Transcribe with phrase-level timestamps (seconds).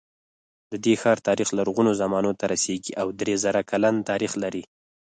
[0.71, 4.63] د دې ښار تاریخ لرغونو زمانو ته رسېږي او درې زره کلن تاریخ لري.